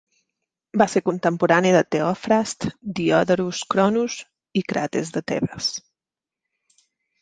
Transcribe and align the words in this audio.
Va 0.81 0.87
ser 0.93 1.01
contemporani 1.09 1.73
de 1.75 1.83
Teofrast, 1.97 2.67
Diodorus 3.03 3.63
Cronus 3.77 4.19
i 4.65 4.69
Crates 4.75 5.17
de 5.21 5.29
Tebes. 5.31 5.75